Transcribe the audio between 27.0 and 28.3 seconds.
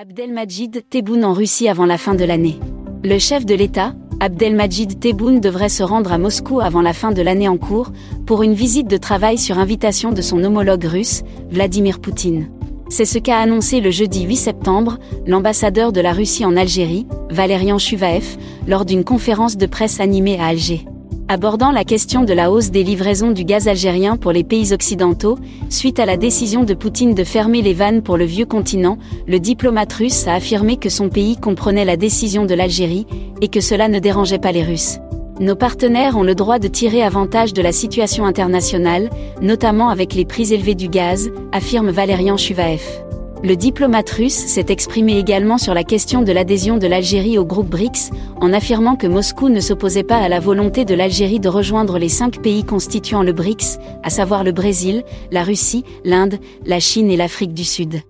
de fermer les vannes pour le